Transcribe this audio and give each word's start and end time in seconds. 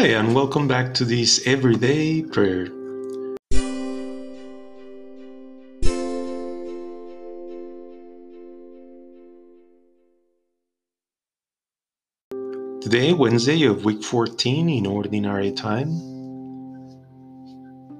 Hi, 0.00 0.06
and 0.06 0.34
welcome 0.34 0.66
back 0.66 0.94
to 0.94 1.04
this 1.04 1.46
everyday 1.46 2.22
prayer. 2.22 2.68
Today, 12.80 13.12
Wednesday 13.12 13.64
of 13.64 13.84
week 13.84 14.02
14 14.02 14.70
in 14.70 14.86
ordinary 14.86 15.52
time. 15.52 15.90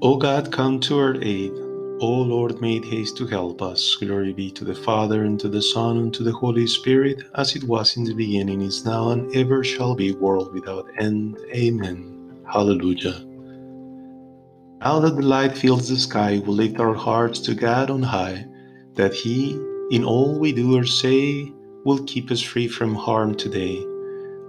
O 0.01 0.17
God, 0.17 0.51
come 0.51 0.81
to 0.81 0.99
our 0.99 1.23
aid. 1.23 1.53
O 2.03 2.09
Lord, 2.09 2.63
make 2.63 2.87
haste 2.87 3.19
to 3.19 3.27
help 3.27 3.61
us. 3.61 3.95
Glory 3.97 4.33
be 4.33 4.51
to 4.53 4.65
the 4.65 4.75
Father, 4.75 5.25
and 5.25 5.39
to 5.39 5.51
the 5.51 5.61
Son, 5.61 5.99
and 5.99 6.15
to 6.15 6.23
the 6.23 6.33
Holy 6.33 6.67
Spirit, 6.67 7.25
as 7.35 7.55
it 7.55 7.65
was 7.65 7.99
in 7.99 8.05
the 8.05 8.15
beginning, 8.15 8.63
is 8.63 8.87
now, 8.87 9.11
and 9.11 9.31
ever 9.37 9.63
shall 9.63 9.95
be, 9.95 10.13
world 10.13 10.55
without 10.55 10.89
end. 10.99 11.37
Amen. 11.55 12.43
Hallelujah. 12.51 13.21
Now 14.81 14.99
that 15.01 15.17
the 15.17 15.27
light 15.27 15.59
fills 15.59 15.91
the 15.91 15.97
sky, 15.99 16.43
we 16.47 16.53
lift 16.53 16.81
our 16.81 16.95
hearts 16.95 17.39
to 17.41 17.55
God 17.55 17.91
on 17.91 18.03
high, 18.03 18.47
that 18.95 19.13
He, 19.13 19.53
in 19.91 20.03
all 20.03 20.39
we 20.39 20.53
do 20.53 20.79
or 20.79 20.87
say, 20.87 21.53
will 21.85 22.03
keep 22.05 22.31
us 22.31 22.41
free 22.41 22.67
from 22.67 22.95
harm 22.95 23.35
today 23.35 23.85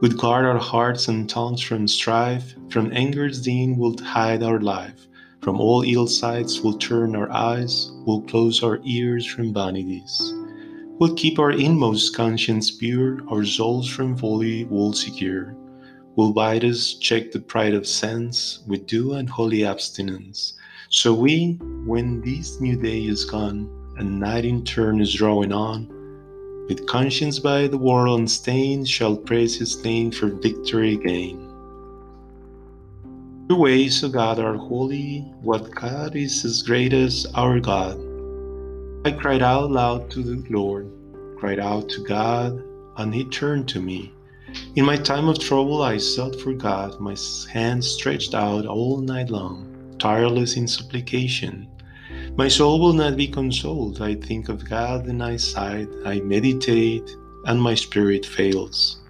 would 0.01 0.17
guard 0.17 0.45
our 0.45 0.57
hearts 0.57 1.07
and 1.07 1.29
tongues 1.29 1.61
from 1.61 1.87
strife, 1.87 2.55
from 2.69 2.91
anger's 2.91 3.39
din 3.41 3.77
will 3.77 3.95
hide 3.99 4.41
our 4.41 4.59
life, 4.59 5.07
from 5.41 5.59
all 5.59 5.81
ill 5.81 6.07
sights 6.07 6.61
we'll 6.61 6.77
turn 6.77 7.15
our 7.15 7.31
eyes, 7.31 7.91
we'll 8.05 8.21
close 8.21 8.63
our 8.63 8.79
ears 8.83 9.25
from 9.25 9.53
vanities. 9.53 10.33
We'll 10.99 11.15
keep 11.15 11.39
our 11.39 11.51
inmost 11.51 12.15
conscience 12.15 12.69
pure, 12.69 13.21
our 13.27 13.43
souls 13.43 13.89
from 13.89 14.15
folly 14.15 14.65
we'll 14.65 14.93
secure. 14.93 15.55
We'll 16.15 16.33
bide 16.33 16.63
us 16.63 16.93
check 16.93 17.31
the 17.31 17.39
pride 17.39 17.73
of 17.73 17.87
sense 17.87 18.59
with 18.67 18.85
due 18.85 19.13
and 19.13 19.27
holy 19.27 19.65
abstinence. 19.65 20.53
So 20.89 21.13
we, 21.13 21.57
when 21.85 22.21
this 22.21 22.61
new 22.61 22.75
day 22.79 23.05
is 23.05 23.25
gone, 23.25 23.67
and 23.97 24.19
night 24.19 24.45
in 24.45 24.63
turn 24.63 25.01
is 25.01 25.13
drawing 25.13 25.51
on, 25.51 25.87
with 26.67 26.85
conscience 26.85 27.39
by 27.39 27.67
the 27.67 27.77
world 27.77 28.19
unstained, 28.19 28.87
shall 28.87 29.17
praise 29.17 29.57
his 29.57 29.83
name 29.83 30.11
for 30.11 30.27
victory 30.27 30.97
gain. 30.97 31.50
Your 33.51 33.59
ways, 33.59 34.01
O 34.01 34.07
God, 34.07 34.39
are 34.39 34.55
holy. 34.55 35.25
What 35.41 35.75
God 35.75 36.15
is 36.15 36.45
as 36.45 36.61
great 36.61 36.93
as 36.93 37.27
our 37.35 37.59
God? 37.59 37.99
I 39.03 39.11
cried 39.11 39.41
out 39.41 39.69
loud 39.69 40.09
to 40.11 40.23
the 40.23 40.41
Lord, 40.49 40.89
cried 41.37 41.59
out 41.59 41.89
to 41.89 42.01
God, 42.01 42.63
and 42.95 43.13
he 43.13 43.25
turned 43.25 43.67
to 43.67 43.81
me. 43.81 44.13
In 44.77 44.85
my 44.85 44.95
time 44.95 45.27
of 45.27 45.37
trouble, 45.37 45.83
I 45.83 45.97
sought 45.97 46.39
for 46.39 46.53
God, 46.53 46.97
my 47.01 47.17
hands 47.51 47.87
stretched 47.87 48.33
out 48.33 48.65
all 48.65 49.01
night 49.01 49.29
long, 49.29 49.97
tireless 49.99 50.55
in 50.55 50.65
supplication. 50.65 51.67
My 52.37 52.47
soul 52.47 52.79
will 52.79 52.93
not 52.93 53.17
be 53.17 53.27
consoled. 53.27 54.01
I 54.01 54.15
think 54.15 54.47
of 54.47 54.69
God 54.69 55.07
and 55.07 55.21
I 55.21 55.35
sigh, 55.35 55.87
I 56.05 56.21
meditate, 56.21 57.17
and 57.43 57.61
my 57.61 57.75
spirit 57.75 58.25
fails. 58.25 59.00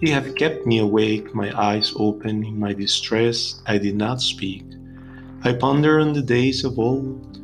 You 0.00 0.12
have 0.12 0.34
kept 0.34 0.66
me 0.66 0.78
awake, 0.78 1.34
my 1.34 1.56
eyes 1.56 1.92
open. 1.96 2.44
In 2.44 2.58
my 2.58 2.72
distress, 2.72 3.62
I 3.66 3.78
did 3.78 3.96
not 3.96 4.20
speak. 4.20 4.64
I 5.42 5.52
ponder 5.52 6.00
on 6.00 6.12
the 6.12 6.22
days 6.22 6.64
of 6.64 6.78
old, 6.80 7.40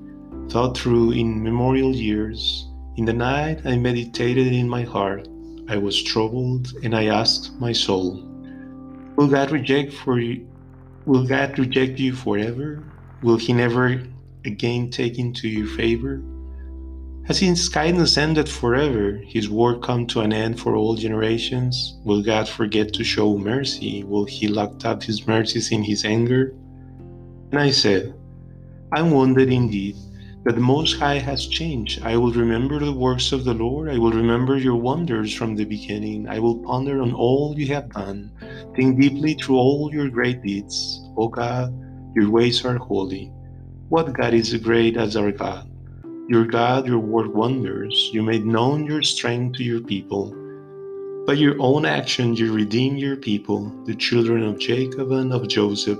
thought 0.50 0.76
through 0.76 1.12
in 1.12 1.42
memorial 1.42 1.94
years. 1.94 2.66
In 2.96 3.04
the 3.04 3.12
night, 3.12 3.64
I 3.64 3.76
meditated 3.76 4.48
in 4.48 4.68
my 4.68 4.82
heart. 4.82 5.28
I 5.68 5.76
was 5.76 6.02
troubled, 6.02 6.72
and 6.82 6.94
I 6.94 7.04
asked 7.06 7.52
my 7.60 7.72
soul, 7.72 8.20
Will 9.16 9.28
God 9.28 9.52
reject 9.52 9.92
for 9.92 10.18
you? 10.18 10.46
Will 11.06 11.26
God 11.26 11.56
reject 11.56 12.00
you 12.00 12.14
forever? 12.14 12.82
Will 13.22 13.36
He 13.36 13.52
never 13.52 14.02
again 14.44 14.90
take 14.90 15.18
into 15.18 15.48
your 15.48 15.68
favor? 15.68 16.20
Has 17.26 17.38
his 17.38 17.68
kindness 17.68 18.16
ended 18.16 18.48
forever? 18.48 19.20
His 19.24 19.48
work 19.48 19.82
come 19.82 20.06
to 20.08 20.20
an 20.20 20.32
end 20.32 20.58
for 20.58 20.74
all 20.74 20.96
generations? 20.96 21.98
Will 22.04 22.22
God 22.22 22.48
forget 22.48 22.92
to 22.94 23.04
show 23.04 23.38
mercy? 23.38 24.02
Will 24.02 24.24
he 24.24 24.48
lock 24.48 24.84
up 24.84 25.02
his 25.02 25.26
mercies 25.26 25.70
in 25.70 25.82
his 25.84 26.04
anger? 26.04 26.54
And 27.52 27.60
I 27.60 27.70
said, 27.70 28.14
I'm 28.92 29.12
wounded 29.12 29.52
indeed, 29.52 29.96
that 30.44 30.56
the 30.56 30.60
Most 30.60 30.98
High 30.98 31.18
has 31.18 31.46
changed. 31.46 32.02
I 32.02 32.16
will 32.16 32.32
remember 32.32 32.80
the 32.80 32.92
works 32.92 33.30
of 33.30 33.44
the 33.44 33.54
Lord. 33.54 33.90
I 33.90 33.98
will 33.98 34.12
remember 34.12 34.56
your 34.56 34.76
wonders 34.76 35.32
from 35.32 35.54
the 35.54 35.64
beginning. 35.64 36.26
I 36.28 36.40
will 36.40 36.58
ponder 36.58 37.00
on 37.02 37.12
all 37.12 37.54
you 37.56 37.66
have 37.74 37.90
done. 37.90 38.32
Think 38.74 38.98
deeply 38.98 39.34
through 39.34 39.56
all 39.56 39.90
your 39.92 40.08
great 40.08 40.42
deeds. 40.42 41.00
O 41.16 41.28
God, 41.28 41.72
your 42.16 42.30
ways 42.30 42.64
are 42.64 42.78
holy. 42.78 43.30
What 43.88 44.12
God 44.14 44.34
is 44.34 44.54
great 44.56 44.96
as 44.96 45.16
our 45.16 45.30
God? 45.30 45.70
Your 46.30 46.44
God, 46.44 46.86
your 46.86 47.00
work 47.00 47.34
wonders. 47.34 48.08
You 48.12 48.22
made 48.22 48.46
known 48.46 48.86
your 48.86 49.02
strength 49.02 49.56
to 49.56 49.64
your 49.64 49.80
people. 49.80 50.32
By 51.26 51.32
your 51.32 51.56
own 51.58 51.84
action, 51.84 52.36
you 52.36 52.54
redeemed 52.54 53.00
your 53.00 53.16
people, 53.16 53.68
the 53.84 53.96
children 53.96 54.44
of 54.44 54.60
Jacob 54.60 55.10
and 55.10 55.32
of 55.32 55.48
Joseph. 55.48 55.98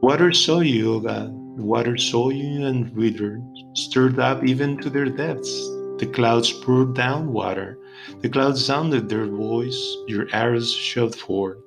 Water 0.00 0.32
saw 0.32 0.58
you, 0.58 0.94
O 0.94 0.98
God. 0.98 1.30
Water 1.30 1.96
saw 1.96 2.30
you 2.30 2.66
and 2.66 2.92
withered, 2.96 3.40
stirred 3.74 4.18
up 4.18 4.42
even 4.42 4.76
to 4.78 4.90
their 4.90 5.08
depths. 5.08 5.62
The 5.98 6.10
clouds 6.12 6.52
poured 6.52 6.96
down 6.96 7.32
water. 7.32 7.78
The 8.22 8.28
clouds 8.28 8.64
sounded 8.64 9.08
their 9.08 9.26
voice. 9.26 9.78
Your 10.08 10.26
arrows 10.32 10.72
shot 10.72 11.14
forth. 11.14 11.58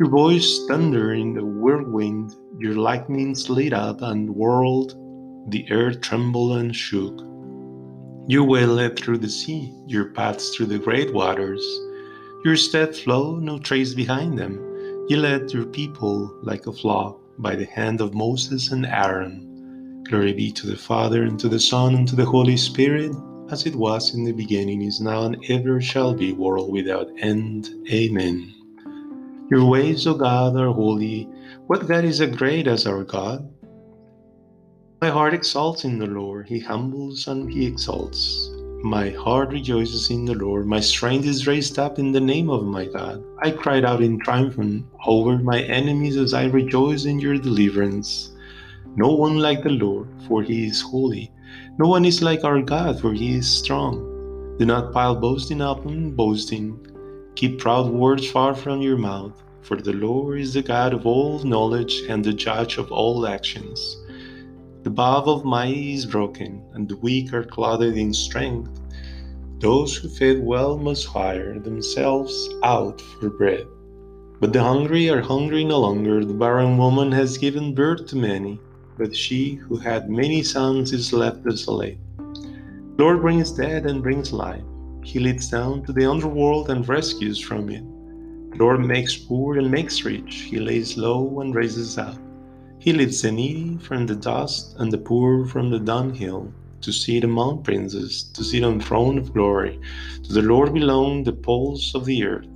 Your 0.00 0.08
voice 0.08 0.64
thundered 0.66 1.20
in 1.20 1.34
the 1.34 1.44
whirlwind. 1.44 2.34
Your 2.58 2.74
lightnings 2.74 3.48
lit 3.48 3.72
up 3.72 4.02
and 4.02 4.28
whirled, 4.34 4.96
the 5.48 5.70
earth 5.70 6.00
trembled 6.00 6.58
and 6.58 6.74
shook. 6.74 7.18
Your 8.26 8.44
way 8.44 8.64
led 8.64 8.98
through 8.98 9.18
the 9.18 9.28
sea, 9.28 9.72
your 9.86 10.06
paths 10.06 10.54
through 10.54 10.66
the 10.66 10.78
great 10.78 11.12
waters. 11.12 11.62
Your 12.44 12.56
steps 12.56 13.00
flow, 13.00 13.36
no 13.36 13.58
trace 13.58 13.94
behind 13.94 14.38
them. 14.38 14.58
You 15.08 15.18
led 15.18 15.52
your 15.52 15.66
people 15.66 16.34
like 16.42 16.66
a 16.66 16.72
flock 16.72 17.20
by 17.38 17.54
the 17.54 17.66
hand 17.66 18.00
of 18.00 18.14
Moses 18.14 18.72
and 18.72 18.86
Aaron. 18.86 20.02
Glory 20.08 20.32
be 20.32 20.50
to 20.52 20.66
the 20.66 20.76
Father, 20.76 21.22
and 21.24 21.38
to 21.40 21.48
the 21.48 21.60
Son, 21.60 21.94
and 21.94 22.08
to 22.08 22.16
the 22.16 22.24
Holy 22.24 22.56
Spirit, 22.56 23.12
as 23.50 23.66
it 23.66 23.76
was 23.76 24.14
in 24.14 24.24
the 24.24 24.32
beginning, 24.32 24.82
is 24.82 25.00
now, 25.00 25.24
and 25.24 25.42
ever 25.50 25.80
shall 25.80 26.14
be, 26.14 26.32
world 26.32 26.72
without 26.72 27.10
end. 27.18 27.68
Amen. 27.90 28.54
Your 29.50 29.66
ways, 29.66 30.06
O 30.06 30.14
God, 30.14 30.56
are 30.56 30.72
holy. 30.72 31.24
What 31.66 31.86
God 31.86 32.04
is 32.04 32.20
as 32.20 32.34
great 32.34 32.66
as 32.66 32.86
our 32.86 33.04
God? 33.04 33.46
My 35.04 35.10
heart 35.10 35.34
exalts 35.34 35.84
in 35.84 35.98
the 35.98 36.06
Lord. 36.06 36.48
He 36.48 36.58
humbles 36.58 37.26
and 37.26 37.52
he 37.52 37.66
exalts. 37.66 38.48
My 38.82 39.10
heart 39.10 39.50
rejoices 39.50 40.08
in 40.08 40.24
the 40.24 40.32
Lord. 40.32 40.66
My 40.66 40.80
strength 40.80 41.26
is 41.26 41.46
raised 41.46 41.78
up 41.78 41.98
in 41.98 42.10
the 42.10 42.22
name 42.22 42.48
of 42.48 42.64
my 42.64 42.86
God. 42.86 43.22
I 43.42 43.50
cried 43.50 43.84
out 43.84 44.02
in 44.02 44.18
triumph 44.18 44.56
over 45.04 45.36
my 45.36 45.60
enemies 45.60 46.16
as 46.16 46.32
I 46.32 46.46
rejoice 46.46 47.04
in 47.04 47.18
your 47.20 47.36
deliverance. 47.36 48.32
No 48.96 49.08
one 49.08 49.36
like 49.36 49.62
the 49.62 49.76
Lord, 49.76 50.08
for 50.26 50.42
he 50.42 50.68
is 50.68 50.80
holy. 50.80 51.30
No 51.78 51.86
one 51.86 52.06
is 52.06 52.22
like 52.22 52.42
our 52.42 52.62
God, 52.62 52.98
for 52.98 53.12
he 53.12 53.34
is 53.36 53.46
strong. 53.46 54.56
Do 54.58 54.64
not 54.64 54.94
pile 54.94 55.16
boasting 55.16 55.60
up 55.60 55.80
upon 55.80 56.12
boasting. 56.12 56.80
Keep 57.34 57.58
proud 57.58 57.90
words 57.90 58.30
far 58.30 58.54
from 58.54 58.80
your 58.80 58.96
mouth, 58.96 59.42
for 59.60 59.76
the 59.76 59.92
Lord 59.92 60.40
is 60.40 60.54
the 60.54 60.62
God 60.62 60.94
of 60.94 61.04
all 61.04 61.40
knowledge 61.40 62.04
and 62.08 62.24
the 62.24 62.32
judge 62.32 62.78
of 62.78 62.90
all 62.90 63.26
actions. 63.26 63.98
The 64.84 64.90
bow 64.90 65.22
of 65.24 65.46
mighty 65.46 65.94
is 65.94 66.04
broken, 66.04 66.60
and 66.74 66.86
the 66.86 66.98
weak 66.98 67.32
are 67.32 67.42
clothed 67.42 67.96
in 67.96 68.12
strength. 68.12 68.82
Those 69.58 69.96
who 69.96 70.10
fed 70.10 70.44
well 70.44 70.76
must 70.76 71.06
hire 71.06 71.58
themselves 71.58 72.50
out 72.62 73.00
for 73.00 73.30
bread. 73.30 73.66
But 74.40 74.52
the 74.52 74.62
hungry 74.62 75.08
are 75.08 75.22
hungry 75.22 75.64
no 75.64 75.80
longer. 75.80 76.22
The 76.22 76.34
barren 76.34 76.76
woman 76.76 77.10
has 77.12 77.38
given 77.38 77.74
birth 77.74 78.04
to 78.08 78.16
many, 78.16 78.60
but 78.98 79.16
she 79.16 79.54
who 79.54 79.78
had 79.78 80.10
many 80.10 80.42
sons 80.42 80.92
is 80.92 81.14
left 81.14 81.44
desolate. 81.44 81.96
Lord 82.98 83.22
brings 83.22 83.52
death 83.52 83.86
and 83.86 84.02
brings 84.02 84.34
life. 84.34 84.62
He 85.02 85.18
leads 85.18 85.48
down 85.48 85.82
to 85.86 85.94
the 85.94 86.04
underworld 86.04 86.68
and 86.68 86.86
rescues 86.86 87.40
from 87.40 87.70
it. 87.70 87.84
The 88.50 88.58
Lord 88.58 88.80
makes 88.84 89.16
poor 89.16 89.56
and 89.56 89.70
makes 89.70 90.04
rich. 90.04 90.42
He 90.50 90.58
lays 90.58 90.98
low 90.98 91.40
and 91.40 91.54
raises 91.54 91.96
up. 91.96 92.18
He 92.84 92.92
lifts 92.92 93.22
the 93.22 93.32
needy 93.32 93.78
from 93.78 94.04
the 94.04 94.14
dust 94.14 94.76
and 94.78 94.92
the 94.92 94.98
poor 94.98 95.46
from 95.46 95.70
the 95.70 95.78
dunghill, 95.78 96.52
to 96.82 96.92
sit 96.92 97.24
among 97.24 97.62
princes, 97.62 98.24
to 98.34 98.44
sit 98.44 98.62
on 98.62 98.78
throne 98.78 99.16
of 99.16 99.32
glory. 99.32 99.80
To 100.24 100.32
the 100.34 100.42
Lord 100.42 100.74
belong 100.74 101.24
the 101.24 101.32
poles 101.32 101.94
of 101.94 102.04
the 102.04 102.22
earth. 102.26 102.46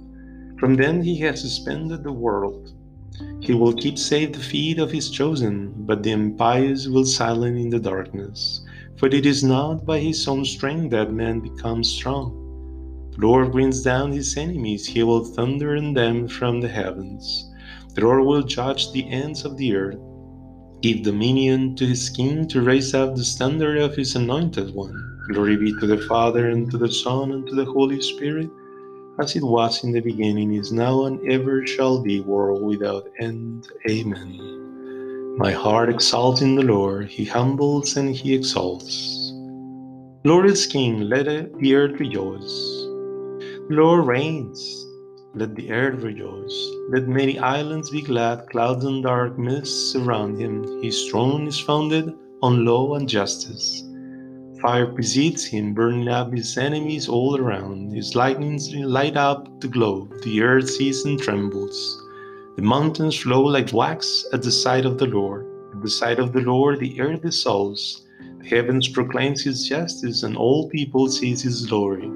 From 0.60 0.76
them 0.76 1.00
he 1.00 1.16
has 1.20 1.40
suspended 1.40 2.04
the 2.04 2.12
world. 2.12 2.74
He 3.40 3.54
will 3.54 3.72
keep 3.72 3.96
safe 3.96 4.32
the 4.32 4.38
feet 4.38 4.78
of 4.78 4.90
his 4.90 5.08
chosen, 5.08 5.72
but 5.86 6.02
the 6.02 6.10
impious 6.10 6.88
will 6.88 7.06
silence 7.06 7.58
in 7.58 7.70
the 7.70 7.80
darkness. 7.80 8.60
For 8.98 9.06
it 9.06 9.24
is 9.24 9.42
not 9.42 9.86
by 9.86 9.98
his 9.98 10.28
own 10.28 10.44
strength 10.44 10.90
that 10.90 11.10
man 11.10 11.40
becomes 11.40 11.88
strong. 11.88 12.34
The 13.12 13.26
Lord 13.26 13.50
brings 13.50 13.82
down 13.82 14.12
his 14.12 14.36
enemies, 14.36 14.86
he 14.86 15.02
will 15.02 15.24
thunder 15.24 15.74
on 15.74 15.94
them 15.94 16.28
from 16.28 16.60
the 16.60 16.68
heavens. 16.68 17.50
The 17.94 18.02
Lord 18.02 18.26
will 18.26 18.42
judge 18.42 18.92
the 18.92 19.08
ends 19.08 19.46
of 19.46 19.56
the 19.56 19.74
earth. 19.74 19.98
Give 20.80 21.02
dominion 21.02 21.74
to 21.76 21.86
his 21.86 22.08
king 22.08 22.46
to 22.48 22.62
raise 22.62 22.94
up 22.94 23.16
the 23.16 23.24
standard 23.24 23.78
of 23.78 23.96
his 23.96 24.14
anointed 24.14 24.74
one. 24.74 25.26
Glory 25.32 25.56
be 25.56 25.72
to 25.80 25.86
the 25.86 25.98
Father, 25.98 26.50
and 26.50 26.70
to 26.70 26.78
the 26.78 26.92
Son, 26.92 27.32
and 27.32 27.46
to 27.48 27.56
the 27.56 27.64
Holy 27.64 28.00
Spirit, 28.00 28.48
as 29.20 29.34
it 29.34 29.42
was 29.42 29.82
in 29.82 29.90
the 29.90 30.00
beginning, 30.00 30.54
is 30.54 30.70
now, 30.70 31.06
and 31.06 31.20
ever 31.28 31.66
shall 31.66 32.00
be, 32.00 32.20
world 32.20 32.62
without 32.62 33.08
end. 33.18 33.66
Amen. 33.90 35.36
My 35.36 35.50
heart 35.52 35.88
exalts 35.88 36.42
in 36.42 36.54
the 36.54 36.62
Lord, 36.62 37.08
he 37.08 37.24
humbles 37.24 37.96
and 37.96 38.14
he 38.14 38.34
exalts. 38.34 39.32
Lord 40.24 40.46
is 40.46 40.66
King, 40.66 41.02
let 41.08 41.26
the 41.26 41.74
earth 41.74 41.98
rejoice. 41.98 42.86
The 43.68 43.76
Lord 43.76 44.06
reigns, 44.06 44.58
let 45.34 45.54
the 45.54 45.70
earth 45.70 46.02
rejoice. 46.02 46.70
Let 46.90 47.06
many 47.06 47.38
islands 47.38 47.90
be 47.90 48.02
glad, 48.02 48.48
clouds 48.50 48.84
and 48.84 49.02
dark 49.02 49.38
mists 49.38 49.92
surround 49.92 50.40
him. 50.40 50.82
His 50.82 51.08
throne 51.08 51.46
is 51.46 51.60
founded 51.60 52.14
on 52.42 52.64
law 52.64 52.94
and 52.94 53.08
justice. 53.08 53.84
Fire 54.60 54.86
precedes 54.86 55.44
him, 55.44 55.74
burning 55.74 56.08
up 56.08 56.32
his 56.32 56.56
enemies 56.58 57.08
all 57.08 57.36
around. 57.36 57.92
His 57.92 58.16
lightnings 58.16 58.74
light 58.74 59.16
up 59.16 59.60
the 59.60 59.68
globe. 59.68 60.12
The 60.22 60.42
earth 60.42 60.70
sees 60.70 61.04
and 61.04 61.20
trembles. 61.20 62.02
The 62.56 62.62
mountains 62.62 63.16
flow 63.16 63.42
like 63.42 63.72
wax 63.72 64.26
at 64.32 64.42
the 64.42 64.50
sight 64.50 64.84
of 64.84 64.98
the 64.98 65.06
Lord. 65.06 65.46
At 65.74 65.82
the 65.82 65.90
sight 65.90 66.18
of 66.18 66.32
the 66.32 66.40
Lord, 66.40 66.80
the 66.80 67.00
earth 67.00 67.22
dissolves. 67.22 68.04
The 68.40 68.48
heavens 68.48 68.88
proclaims 68.88 69.42
his 69.42 69.68
justice, 69.68 70.24
and 70.24 70.36
all 70.36 70.68
people 70.70 71.08
sees 71.08 71.42
his 71.42 71.66
glory. 71.66 72.10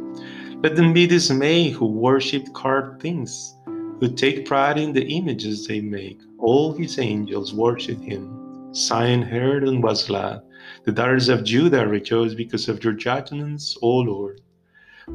Let 0.62 0.76
them 0.76 0.92
be 0.92 1.08
dismayed 1.08 1.72
who 1.72 1.86
worship 1.86 2.52
carved 2.54 3.02
things, 3.02 3.56
who 3.98 4.14
take 4.14 4.46
pride 4.46 4.78
in 4.78 4.92
the 4.92 5.04
images 5.04 5.66
they 5.66 5.80
make. 5.80 6.20
All 6.38 6.72
his 6.72 7.00
angels 7.00 7.52
worship 7.52 8.00
him. 8.00 8.72
Zion 8.72 9.22
heard 9.22 9.64
and 9.64 9.82
was 9.82 10.06
glad. 10.06 10.42
The 10.84 10.92
daughters 10.92 11.28
of 11.28 11.42
Judah 11.42 11.88
rejoice 11.88 12.34
because 12.34 12.68
of 12.68 12.84
your 12.84 12.92
judgments, 12.92 13.76
O 13.82 13.88
Lord. 13.88 14.40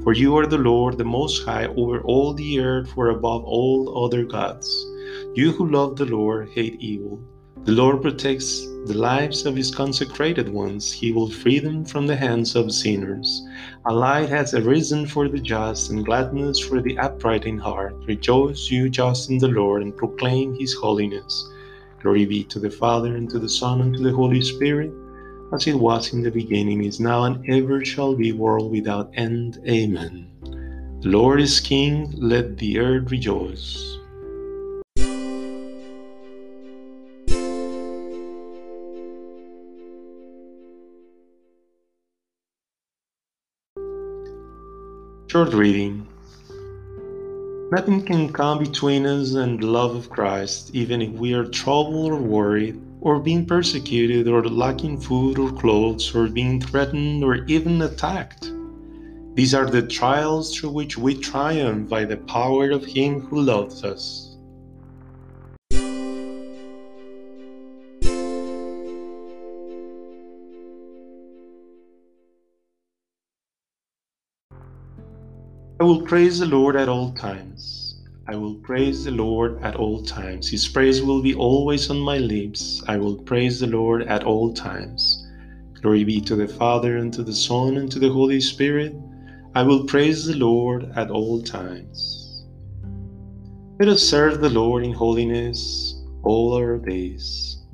For 0.04 0.12
you 0.12 0.36
are 0.36 0.48
the 0.48 0.58
Lord, 0.58 0.98
the 0.98 1.06
Most 1.06 1.46
High, 1.46 1.68
over 1.68 2.02
all 2.02 2.34
the 2.34 2.60
earth, 2.60 2.92
for 2.92 3.12
above 3.12 3.46
all 3.46 4.04
other 4.04 4.26
gods. 4.26 4.68
You 5.34 5.54
who 5.54 5.72
love 5.72 5.96
the 5.96 6.08
Lord 6.08 6.50
hate 6.50 6.76
evil. 6.82 7.22
The 7.68 7.74
Lord 7.74 8.02
protects 8.02 8.62
the 8.86 8.98
lives 8.98 9.46
of 9.46 9.58
his 9.58 9.75
consecrated 9.75 10.48
ones. 10.48 10.90
He 10.90 11.12
will 11.12 11.30
free 11.30 11.60
them 11.60 11.84
from 11.84 12.08
the 12.08 12.16
hands 12.16 12.56
of 12.56 12.72
sinners. 12.72 13.46
A 13.86 13.94
light 13.94 14.30
has 14.30 14.54
arisen 14.54 15.06
for 15.06 15.28
the 15.28 15.42
just, 15.42 15.90
and 15.90 16.06
gladness 16.06 16.60
for 16.60 16.81
the 16.81 16.98
upright 16.98 17.46
in 17.46 17.58
heart. 17.58 17.94
Rejoice, 18.08 18.72
you 18.72 18.90
just 18.90 19.30
in 19.30 19.38
the 19.38 19.50
Lord, 19.50 19.81
and 19.81 19.98
proclaim 19.98 20.58
his 20.58 20.75
holiness. 20.75 21.46
Glory 22.02 22.25
be 22.25 22.46
to 22.46 22.58
the 22.58 22.72
Father, 22.72 23.18
and 23.18 23.30
to 23.31 23.38
the 23.38 23.50
Son, 23.50 23.81
and 23.81 23.98
to 23.98 24.02
the 24.02 24.16
Holy 24.16 24.42
Spirit, 24.42 24.94
as 25.54 25.68
it 25.68 25.75
was 25.75 26.14
in 26.14 26.24
the 26.24 26.31
beginning, 26.31 26.86
is 26.86 27.02
now, 27.02 27.25
and 27.25 27.44
ever 27.50 27.84
shall 27.84 28.16
be, 28.16 28.31
world 28.31 28.72
without 28.72 29.12
end. 29.16 29.60
Amen. 29.68 30.30
The 31.02 31.10
Lord 31.10 31.42
is 31.42 31.60
King, 31.60 32.14
let 32.16 32.58
the 32.60 32.80
earth 32.80 33.12
rejoice. 33.12 33.97
Short 45.30 45.54
reading 45.54 46.08
Nothing 47.70 48.06
can 48.06 48.32
come 48.32 48.60
between 48.60 49.06
us 49.06 49.34
and 49.34 49.60
the 49.60 49.68
love 49.68 49.94
of 49.94 50.10
Christ, 50.10 50.72
even 50.74 51.02
if 51.02 51.12
we 51.12 51.34
are 51.34 51.44
troubled 51.44 52.14
or 52.14 52.16
worried, 52.16 52.80
or 53.02 53.20
being 53.20 53.46
persecuted, 53.46 54.30
or 54.30 54.42
lacking 54.46 55.02
food 55.02 55.38
or 55.38 55.52
clothes, 55.52 56.16
or 56.16 56.30
being 56.30 56.62
threatened, 56.62 57.26
or 57.26 57.44
even 57.48 57.82
attacked. 57.82 58.54
These 59.34 59.54
are 59.54 59.70
the 59.70 59.86
trials 59.86 60.56
through 60.56 60.70
which 60.70 60.98
we 60.98 61.14
triumph 61.14 61.90
by 61.90 62.06
the 62.06 62.18
power 62.18 62.72
of 62.72 62.86
Him 62.86 63.20
who 63.20 63.42
loves 63.42 63.84
us. 63.84 64.27
I 75.80 75.84
will 75.84 76.02
praise 76.02 76.40
the 76.40 76.48
Lord 76.48 76.76
at 76.76 76.90
all 76.90 77.12
times. 77.12 77.98
I 78.28 78.36
will 78.36 78.56
praise 78.56 79.04
the 79.06 79.12
Lord 79.12 79.62
at 79.62 79.76
all 79.76 80.02
times. 80.02 80.50
His 80.50 80.68
praise 80.68 81.04
will 81.04 81.22
be 81.22 81.36
always 81.36 81.92
on 81.92 82.00
my 82.00 82.18
lips. 82.18 82.82
I 82.88 82.98
will 82.98 83.18
praise 83.18 83.60
the 83.60 83.68
Lord 83.68 84.02
at 84.02 84.24
all 84.24 84.52
times. 84.56 85.24
Glory 85.80 86.04
be 86.04 86.20
to 86.22 86.36
the 86.36 86.48
Father, 86.48 86.98
and 86.98 87.14
to 87.14 87.22
the 87.22 87.36
Son, 87.36 87.78
and 87.78 87.92
to 87.92 88.00
the 88.00 88.10
Holy 88.10 88.42
Spirit. 88.42 88.96
I 89.54 89.62
will 89.62 89.86
praise 89.86 90.26
the 90.26 90.36
Lord 90.36 90.92
at 90.96 91.12
all 91.12 91.44
times. 91.44 92.48
Let 93.80 93.90
us 93.90 94.02
serve 94.02 94.42
the 94.42 94.50
Lord 94.50 94.84
in 94.84 94.94
holiness 94.94 95.94
all 96.24 96.56
our 96.56 96.80
days. 96.80 97.47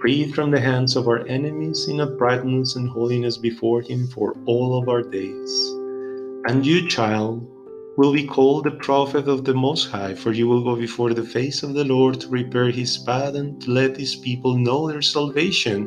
freed 0.00 0.34
from 0.34 0.50
the 0.50 0.60
hands 0.60 0.96
of 0.96 1.06
our 1.08 1.26
enemies 1.26 1.86
in 1.88 2.00
uprightness 2.00 2.76
and 2.76 2.88
holiness 2.88 3.36
before 3.36 3.82
Him 3.82 4.06
for 4.08 4.34
all 4.46 4.78
of 4.80 4.88
our 4.88 5.02
days. 5.02 5.70
And 6.48 6.64
you, 6.64 6.88
child, 6.88 7.46
will 7.98 8.12
be 8.12 8.26
called 8.26 8.64
the 8.64 8.70
prophet 8.70 9.28
of 9.28 9.44
the 9.44 9.52
Most 9.52 9.90
High, 9.90 10.14
for 10.14 10.32
you 10.32 10.48
will 10.48 10.64
go 10.64 10.74
before 10.74 11.12
the 11.12 11.22
face 11.22 11.62
of 11.62 11.74
the 11.74 11.84
Lord 11.84 12.18
to 12.20 12.28
prepare 12.28 12.70
His 12.70 12.96
path 12.96 13.34
and 13.34 13.60
to 13.60 13.70
let 13.70 13.98
His 13.98 14.16
people 14.16 14.56
know 14.56 14.88
their 14.88 15.02
salvation, 15.02 15.86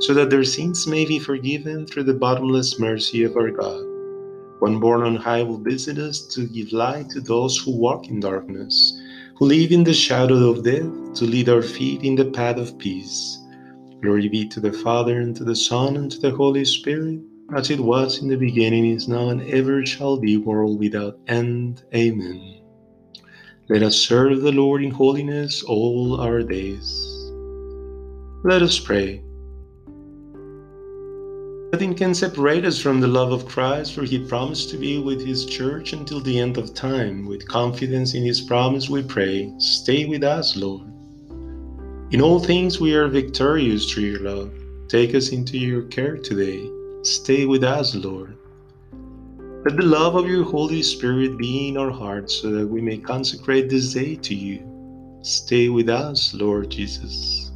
so 0.00 0.12
that 0.12 0.28
their 0.28 0.44
sins 0.44 0.88
may 0.88 1.04
be 1.04 1.20
forgiven 1.20 1.86
through 1.86 2.04
the 2.04 2.14
bottomless 2.14 2.80
mercy 2.80 3.22
of 3.22 3.36
our 3.36 3.52
God. 3.52 3.84
One 4.58 4.80
born 4.80 5.02
on 5.02 5.16
high 5.16 5.42
will 5.42 5.58
visit 5.58 5.98
us 5.98 6.20
to 6.34 6.46
give 6.46 6.72
light 6.72 7.10
to 7.10 7.20
those 7.20 7.58
who 7.58 7.76
walk 7.76 8.08
in 8.08 8.20
darkness, 8.20 8.96
who 9.36 9.46
live 9.46 9.70
in 9.70 9.84
the 9.84 9.94
shadow 9.94 10.50
of 10.50 10.64
death, 10.64 11.14
to 11.14 11.24
lead 11.24 11.48
our 11.48 11.62
feet 11.62 12.02
in 12.02 12.16
the 12.16 12.26
path 12.26 12.58
of 12.58 12.78
peace. 12.78 13.41
Glory 14.02 14.28
be 14.28 14.48
to 14.48 14.58
the 14.58 14.72
Father, 14.72 15.20
and 15.20 15.36
to 15.36 15.44
the 15.44 15.54
Son, 15.54 15.96
and 15.96 16.10
to 16.10 16.18
the 16.18 16.32
Holy 16.32 16.64
Spirit, 16.64 17.20
as 17.54 17.70
it 17.70 17.78
was 17.78 18.20
in 18.20 18.26
the 18.26 18.36
beginning, 18.36 18.86
is 18.86 19.06
now, 19.06 19.28
and 19.28 19.42
ever 19.42 19.86
shall 19.86 20.16
be, 20.16 20.36
world 20.36 20.80
without 20.80 21.16
end. 21.28 21.84
Amen. 21.94 22.60
Let 23.68 23.84
us 23.84 23.96
serve 23.96 24.40
the 24.40 24.50
Lord 24.50 24.82
in 24.82 24.90
holiness 24.90 25.62
all 25.62 26.20
our 26.20 26.42
days. 26.42 26.82
Let 28.42 28.60
us 28.60 28.80
pray. 28.80 29.22
Nothing 31.72 31.94
can 31.94 32.12
separate 32.12 32.64
us 32.64 32.80
from 32.80 33.00
the 33.00 33.06
love 33.06 33.30
of 33.30 33.46
Christ, 33.46 33.94
for 33.94 34.02
he 34.02 34.18
promised 34.18 34.68
to 34.70 34.76
be 34.76 34.98
with 34.98 35.24
his 35.24 35.46
church 35.46 35.92
until 35.92 36.20
the 36.20 36.40
end 36.40 36.58
of 36.58 36.74
time. 36.74 37.24
With 37.24 37.46
confidence 37.46 38.14
in 38.14 38.24
his 38.24 38.40
promise, 38.40 38.90
we 38.90 39.04
pray, 39.04 39.54
Stay 39.58 40.06
with 40.06 40.24
us, 40.24 40.56
Lord. 40.56 40.91
In 42.12 42.20
all 42.20 42.38
things 42.38 42.78
we 42.78 42.94
are 42.94 43.08
victorious 43.08 43.90
through 43.90 44.04
your 44.04 44.20
love. 44.20 44.52
Take 44.86 45.14
us 45.14 45.30
into 45.30 45.56
your 45.56 45.84
care 45.84 46.18
today. 46.18 46.70
Stay 47.00 47.46
with 47.46 47.64
us, 47.64 47.94
Lord. 47.94 48.36
Let 49.64 49.78
the 49.78 49.86
love 49.86 50.14
of 50.16 50.28
your 50.28 50.44
Holy 50.44 50.82
Spirit 50.82 51.38
be 51.38 51.68
in 51.68 51.78
our 51.78 51.90
hearts 51.90 52.34
so 52.34 52.50
that 52.50 52.66
we 52.66 52.82
may 52.82 52.98
consecrate 52.98 53.70
this 53.70 53.94
day 53.94 54.16
to 54.16 54.34
you. 54.34 54.60
Stay 55.22 55.70
with 55.70 55.88
us, 55.88 56.34
Lord 56.34 56.68
Jesus. 56.70 57.50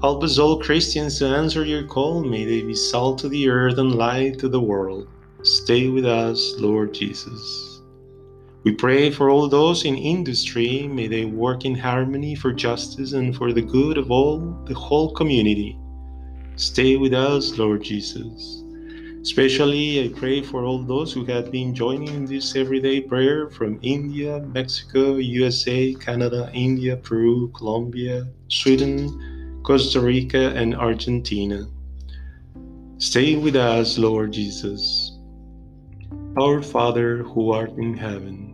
Help 0.00 0.24
us 0.24 0.38
all 0.38 0.62
Christians 0.62 1.18
to 1.18 1.26
answer 1.26 1.62
your 1.62 1.86
call. 1.86 2.24
May 2.24 2.46
they 2.46 2.62
be 2.62 2.74
salt 2.74 3.18
to 3.18 3.28
the 3.28 3.50
earth 3.50 3.76
and 3.76 3.96
light 3.96 4.38
to 4.38 4.48
the 4.48 4.60
world. 4.60 5.08
Stay 5.42 5.88
with 5.88 6.06
us, 6.06 6.54
Lord 6.56 6.94
Jesus. 6.94 7.73
We 8.64 8.72
pray 8.72 9.10
for 9.10 9.28
all 9.28 9.46
those 9.46 9.84
in 9.84 9.94
industry. 9.94 10.88
May 10.88 11.06
they 11.06 11.26
work 11.26 11.66
in 11.66 11.74
harmony 11.74 12.34
for 12.34 12.50
justice 12.50 13.12
and 13.12 13.36
for 13.36 13.52
the 13.52 13.60
good 13.60 13.98
of 13.98 14.10
all, 14.10 14.38
the 14.64 14.72
whole 14.72 15.12
community. 15.12 15.78
Stay 16.56 16.96
with 16.96 17.12
us, 17.12 17.58
Lord 17.58 17.82
Jesus. 17.82 18.62
Especially, 19.20 20.04
I 20.04 20.18
pray 20.18 20.40
for 20.40 20.64
all 20.64 20.82
those 20.82 21.12
who 21.12 21.26
have 21.26 21.50
been 21.50 21.74
joining 21.74 22.08
in 22.08 22.24
this 22.24 22.56
everyday 22.56 23.02
prayer 23.02 23.50
from 23.50 23.78
India, 23.82 24.40
Mexico, 24.40 25.16
USA, 25.16 25.92
Canada, 25.94 26.50
India, 26.54 26.96
Peru, 26.96 27.50
Colombia, 27.52 28.26
Sweden, 28.48 29.60
Costa 29.62 30.00
Rica, 30.00 30.54
and 30.56 30.74
Argentina. 30.74 31.66
Stay 32.96 33.36
with 33.36 33.56
us, 33.56 33.98
Lord 33.98 34.32
Jesus. 34.32 35.18
Our 36.38 36.62
Father, 36.62 37.22
who 37.24 37.50
art 37.52 37.72
in 37.72 37.94
heaven, 37.94 38.53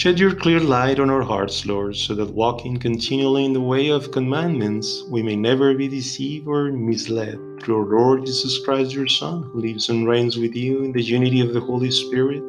Shed 0.00 0.18
your 0.18 0.34
clear 0.34 0.60
light 0.60 0.98
on 0.98 1.10
our 1.10 1.20
hearts, 1.20 1.66
Lord, 1.66 1.94
so 1.94 2.14
that 2.14 2.32
walking 2.32 2.78
continually 2.78 3.44
in 3.44 3.52
the 3.52 3.60
way 3.60 3.90
of 3.90 4.12
commandments, 4.12 5.04
we 5.10 5.22
may 5.22 5.36
never 5.36 5.74
be 5.74 5.88
deceived 5.88 6.48
or 6.48 6.72
misled. 6.72 7.38
Through 7.60 7.76
our 7.76 7.98
Lord 7.98 8.24
Jesus 8.24 8.64
Christ, 8.64 8.94
your 8.94 9.08
Son, 9.08 9.42
who 9.42 9.60
lives 9.60 9.90
and 9.90 10.08
reigns 10.08 10.38
with 10.38 10.54
you 10.54 10.84
in 10.84 10.92
the 10.92 11.02
unity 11.02 11.42
of 11.42 11.52
the 11.52 11.60
Holy 11.60 11.90
Spirit, 11.90 12.40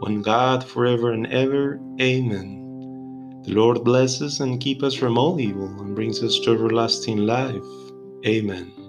one 0.00 0.22
God, 0.22 0.64
forever 0.64 1.12
and 1.12 1.28
ever. 1.28 1.78
Amen. 2.00 3.42
The 3.44 3.52
Lord 3.52 3.84
bless 3.84 4.20
us 4.20 4.40
and 4.40 4.60
keep 4.60 4.82
us 4.82 4.94
from 4.94 5.16
all 5.16 5.38
evil 5.38 5.68
and 5.78 5.94
brings 5.94 6.20
us 6.20 6.36
to 6.40 6.52
everlasting 6.52 7.18
life. 7.18 7.62
Amen. 8.26 8.85